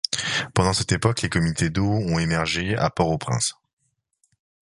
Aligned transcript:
Pendant 0.55 0.73
cette 0.73 0.93
époque 0.93 1.21
les 1.21 1.29
comités 1.29 1.69
d’eau 1.69 1.85
ont 1.85 2.17
émergé 2.17 2.75
à 2.75 2.89
Port-au-Prince. 2.89 3.53